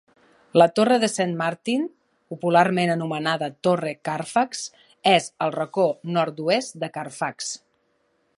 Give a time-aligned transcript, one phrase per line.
[0.59, 1.83] La torre de Saint Martin,
[2.33, 4.65] popularment anomenada "Torre Carfax",
[5.15, 7.55] és al racó nord-oest de Carfax.